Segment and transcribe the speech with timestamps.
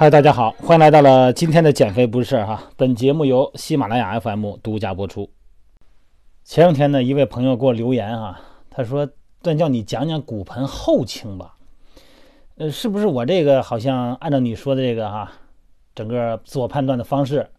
[0.00, 2.70] 嗨，大家好，欢迎来到了今天的减肥不是事儿哈。
[2.74, 5.28] 本节目由喜马拉雅 FM 独家播出。
[6.42, 8.40] 前两天呢，一位朋友给我留言哈，
[8.70, 9.06] 他说
[9.44, 11.54] ：“段教你讲讲骨盆后倾吧。”
[12.56, 15.32] 呃，是不是我这个好像按照你说的这个哈，
[15.94, 17.50] 整个自我判断的方式，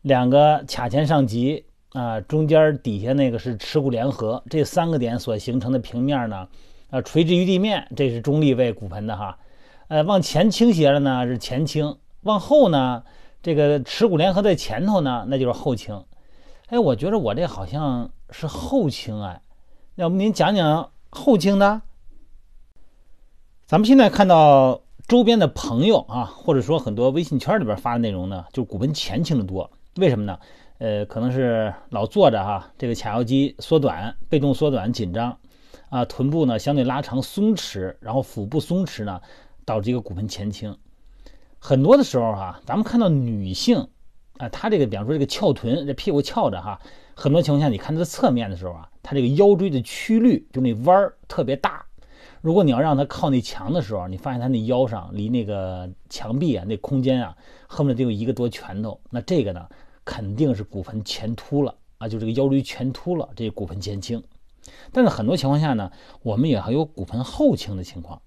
[0.00, 6.48] 两个髂前上棘啊，中间底下那个是耻骨联合，这三个点所形成的平面呢，
[6.90, 9.38] 啊，垂直于地面，这是中立位骨盆的哈。
[9.92, 13.04] 呃，往前倾斜了呢是前倾，往后呢，
[13.42, 16.02] 这个耻骨联合在前头呢，那就是后倾。
[16.68, 19.42] 哎，我觉得我这好像是后倾哎，
[19.96, 21.82] 要不您讲讲后倾的？
[23.66, 30.38] 咱们现在看到周边的朋友啊，或者说很多微信圈里边发的内容呢，就是骨盆前倾的多，为什么呢？
[30.78, 35.36] 呃，可能是老坐着哈，这个髂腰肌缩短，被动缩短紧张，
[35.90, 39.20] 啊，臀部呢相对拉长松弛，然后腹部松弛呢。
[39.64, 40.76] 导致一个骨盆前倾，
[41.58, 43.88] 很多的时候哈，咱们看到女性
[44.38, 46.80] 啊，她这个比方说这个翘臀，这屁股翘着哈，
[47.14, 51.84] 很多情况下你看她的侧面的时候啊，她这个腰椎的曲率就那弯儿特别大。
[52.40, 57.36] 如果你要让她靠那墙的时候，你发现她那腰上离那个墙壁啊那空间啊，
[57.68, 59.68] 恨不得得有一个多拳头，那这个呢
[60.04, 64.20] 肯定是骨盆前凸了啊，就这个腰椎前凸了，这骨盆前倾。
[64.90, 68.20] 但是很多情况下呢，我们也还有骨盆后倾的情况。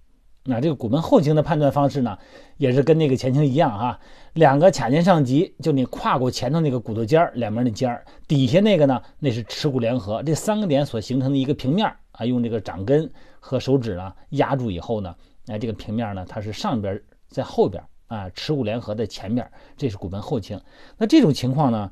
[0.47, 2.15] 那这个骨盆后倾的判断方式呢，
[2.57, 3.99] 也是跟那个前倾一样哈，
[4.33, 15.15] 两个髂前上棘，就你跨过前头那个骨头尖儿，两边的尖儿，底下那个呢，那是耻骨联合，这三个点所形成的一个平面啊，用这个掌根和手指呢压住以后呢，
[15.47, 20.61] 哎，这个平面呢，它是上边在后边啊，耻骨联合在前边，这是骨盆后倾。
[20.95, 21.91] 那这种情况呢，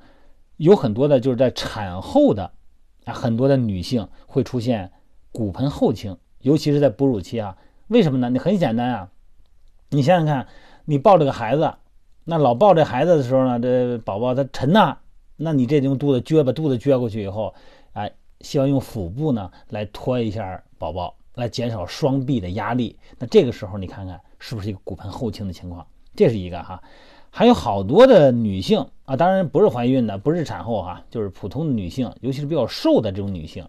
[0.58, 2.52] 有很多的就是在产后的
[3.06, 4.92] 啊，很多的女性会出现
[5.32, 7.58] 骨盆后倾，尤其是在哺乳期啊。
[7.94, 8.28] 为什么呢？
[8.32, 9.10] 你很简单啊，
[9.90, 10.48] 你想想看，
[10.86, 11.76] 你抱着个孩子，
[12.24, 14.98] 那老抱这孩子的时候呢，这宝宝他沉呐，
[15.38, 17.54] 那你这用肚子撅，把肚子撅过去以后，
[17.92, 22.98] 哎，希望用腹部呢来托一下宝宝，来减少双臂的压力。
[23.20, 25.86] 那这个时候你看看是不是一个骨盆后倾的情况？
[26.16, 26.82] 这是一个哈，
[27.30, 33.64] 还有好多的女性啊，当然不是怀孕的，不是产后哈，就是普通的女性，尤其是比较瘦的这种女性。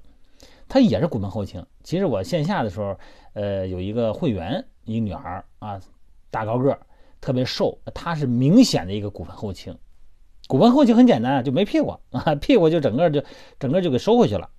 [0.68, 1.64] 他也是骨盆后倾。
[1.82, 2.96] 其实我线下的时候，
[3.34, 5.80] 呃，有一个会员，一个女孩啊，
[6.30, 6.78] 大高个，
[7.20, 9.76] 特别瘦，她是明显的一个骨盆后倾。
[10.46, 13.22] 骨盆后倾很简单，就没屁股啊， 屁股就整个就
[13.58, 14.50] 整个就给收回去了。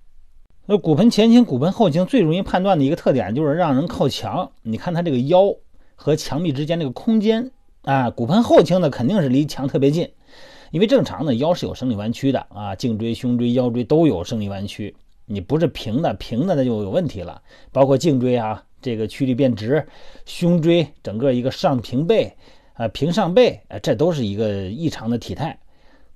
[0.66, 4.50] 那骨盆前倾、骨盆后倾最容易判断的一个特点就是让人靠墙。
[4.62, 5.54] 你看她这个腰
[5.94, 7.52] 和墙壁之间这个空间
[7.82, 10.10] 啊，骨盆后倾的肯定是离墙特别近，
[10.72, 14.96] 因为正常的腰是有生理弯曲的啊，颈椎、胸椎、腰椎都有生理弯曲。
[15.28, 17.42] 你不是平的，平的那就有问题了，
[17.72, 19.88] 包括颈椎啊，这个曲率变直，
[20.24, 22.36] 胸椎整个一个上平背
[22.74, 25.58] 啊，平上背，啊，这都是一个异常的体态。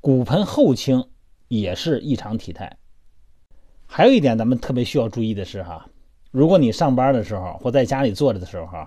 [0.00, 1.04] 骨盆后倾
[1.48, 2.78] 也是异常体态。
[3.86, 5.88] 还有一点咱们特别需要注意的是哈，
[6.30, 8.86] 如果你上班的时候或在家里坐着的时候，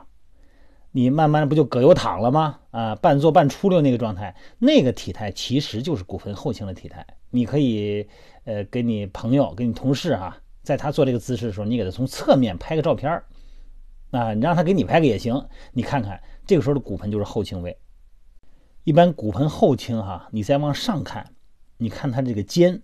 [0.91, 2.59] 你慢慢不就葛优躺了吗？
[2.71, 7.05] 啊，半坐半出溜那个状态，那个体态其实就是骨盆后倾的体态。
[7.29, 8.07] 你可以。
[8.45, 13.25] 呃，给你朋友、给你同事哈，在他做这个姿势的时候，你给他从侧面拍个照片儿，
[14.11, 15.47] 啊，你让他给你拍个也行。
[15.71, 17.77] 你看看这个时候的骨盆就是后倾位。
[18.83, 21.33] 一般骨盆后倾哈，你再往上看，
[21.77, 22.81] 你看他这个肩、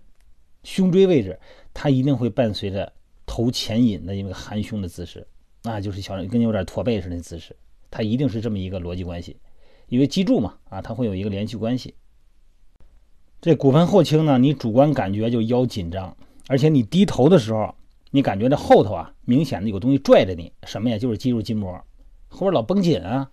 [0.64, 1.38] 胸椎位置，
[1.74, 2.92] 它一定会伴随着
[3.26, 5.26] 头前引的一个含胸的姿势，
[5.64, 7.54] 啊，就是小跟有点驼背似的姿势，
[7.90, 9.38] 它一定是这么一个逻辑关系。
[9.88, 11.94] 因为脊柱嘛，啊，它会有一个连续关系。
[13.40, 16.14] 这骨盆后倾呢，你主观感觉就腰紧张，
[16.46, 17.74] 而且你低头的时候，
[18.10, 20.98] 你感觉这后头啊，明显的有东西拽着你，什么呀？
[20.98, 21.72] 就是肌肉筋膜，
[22.28, 23.30] 后边老绷紧啊。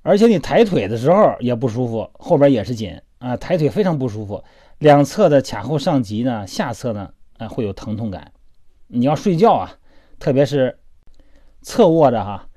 [0.00, 4.42] 而且你抬腿的时候也不舒服，后边也是紧啊，抬腿非常不舒服。
[4.78, 8.32] 两侧的髂后上棘呢，下侧呢，啊会有疼痛感。
[8.86, 9.78] 你要睡觉啊，
[10.18, 10.78] 特别是
[11.60, 12.48] 侧卧着哈，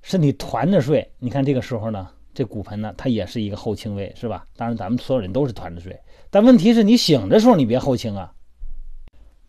[0.00, 2.08] 身体团着睡，你看这个时候呢。
[2.34, 4.46] 这骨盆呢，它也是一个后倾位，是吧？
[4.56, 5.98] 当然，咱们所有人都是团着睡，
[6.30, 8.32] 但问题是你醒的时候，你别后倾啊。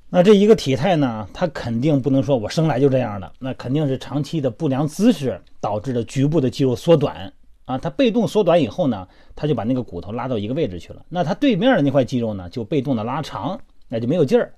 [0.10, 7.34] 那这一个体态呢，它肯定不能说我生来就这样的，那肯定是长期的不良姿势导致的局部的肌肉缩短
[7.66, 7.80] 啊。
[7.80, 11.04] 它被动缩短以后呢，它就把那个骨头拉到一个位置去了。
[11.10, 14.54] 那它对面的那块肌肉呢，就被动的拉长，那就没有劲儿。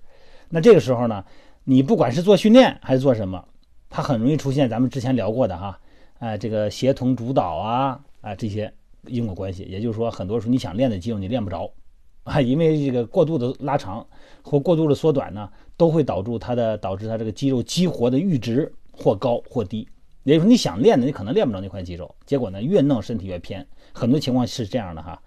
[0.49, 1.23] 那这个时候呢，
[1.63, 3.45] 你不管是做训练还是做什么，
[3.89, 5.79] 它很容易出现咱们之前聊过的哈，
[6.19, 8.01] 哎，这个协同主导啊。
[8.25, 8.73] 啊，这些
[9.05, 11.71] 因果关系，也就是说，很多时候你想练的肌肉你练不着，
[12.23, 14.03] 啊，因为这个过度的拉长
[14.41, 19.87] 或过度的缩短呢，都会导致它的导致它这个肌肉激活的阈值或高或低，
[20.23, 23.63] 也就是说你想练的，你可能练不着那块肌肉，结果呢越弄身体越偏，
[23.93, 25.21] 很多情况是这样的哈。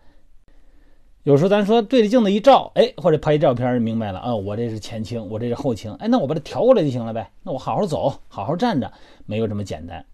[1.23, 7.31] 有时候咱说对着镜子一照，哎，或者拍一照片，明白了啊，我这是前倾，我这是后倾，哎，那我把它调过来就行了呗。
[7.45, 8.93] 那我好好走，好好站着，
[9.25, 10.05] 没有这么简单。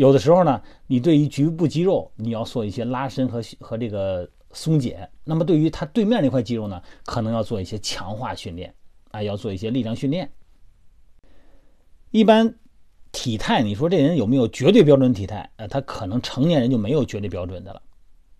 [0.00, 8.74] 有的时候呢，你对于局部肌肉你要做一些拉伸和和这个松解，那么对于它对面那块肌肉呢，可能要做一些强化训练
[9.10, 10.32] 啊，要做一些力量训练。
[12.12, 12.54] 一般
[13.12, 15.50] 体态，你说这人有没有绝对标准体态？
[15.56, 17.82] 呃，他可能成年人就没有绝对标准的了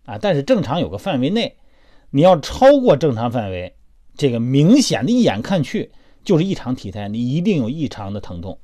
[0.06, 1.58] 啊，但是正常有个范围内。
[2.08, 3.76] 你要超过正常范围，
[4.16, 5.92] 这个明显的一眼看去
[6.24, 8.58] 就是异常体态，你一定有异常的疼痛。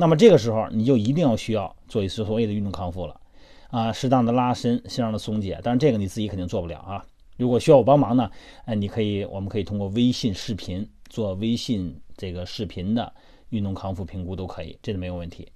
[0.00, 3.20] 那么这个时候你就一定要需要做一次所谓的运动康复了，
[3.68, 5.60] 啊，适当的拉伸，适当的松解。
[5.62, 7.04] 但是这个你自己肯定做不了啊。
[7.36, 8.30] 如果需要我帮忙呢，
[8.64, 13.12] 哎，你可以，我们可以通过微信视频做微信这个视频的
[13.50, 15.46] 运动康复评估都可以，这个没有问题。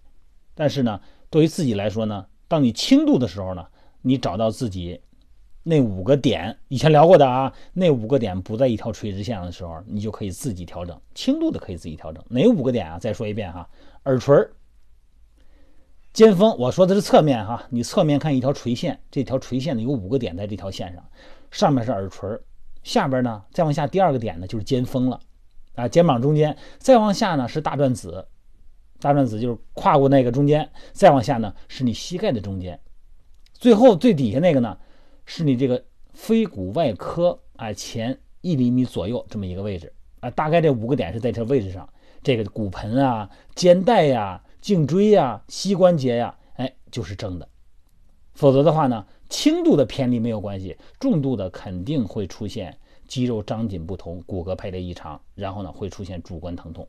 [0.55, 1.01] 但是呢，
[1.31, 3.67] 对于自己来说呢，当你轻度的时候呢，
[4.03, 5.01] 你找到自己。
[5.67, 12.23] 那五个点以前聊过的啊，那五个点不在一条垂直线上的时候，你就可以自己调整轻度的，可以自己调整。
[12.29, 12.99] 哪五个点啊？
[12.99, 13.67] 再说一遍哈，
[14.05, 14.37] 耳垂、
[16.13, 21.03] 肩峰，我说的是侧面哈，你侧面看一条垂线，这条垂线呢有五个点在这条线上，
[21.51, 22.29] 上面是耳垂，
[22.83, 25.19] 下边呢再往下第二个点呢就是肩峰了，
[25.77, 28.27] 啊，肩膀中间再往下呢是大转子，
[29.01, 32.79] 大转子就是跨过那个中间，再往下呢是你膝盖的中间，
[33.55, 34.77] 最后最底下那个呢。
[35.27, 41.89] 是你这个腓骨外科啊前一厘米左右这么一个位置啊，大概这五个点是在这位置上，
[42.23, 47.49] 这个骨盆啊、肩带呀、颈椎呀、膝关节呀，哎，就是正的。
[48.35, 52.77] 否则的话呢，轻度的偏离没有关系，重度的肯定会出现
[53.07, 56.87] 肌肉张紧不同、骨骼排列异常，然后呢会出现主观疼痛。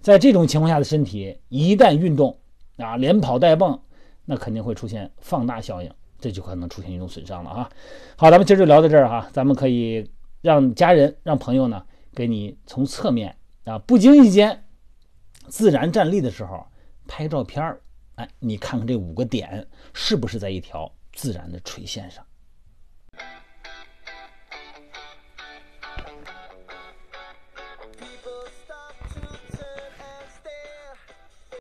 [0.00, 2.38] 在这种情况下的身体一旦运动
[2.76, 3.80] 啊，连跑带蹦，
[4.24, 5.90] 那肯定会出现放大效应。
[6.20, 7.70] 这就可能出现一种损伤了啊！
[8.16, 10.10] 好，咱们今儿就聊到这儿哈，咱们可以
[10.40, 11.84] 让家人、让朋友呢，
[12.14, 14.64] 给你从侧面啊，不经意间
[15.46, 16.66] 自然站立的时候
[17.06, 17.80] 拍照片儿，
[18.16, 22.24] 哎，你看看这五个点是不是在一条自然的垂线上？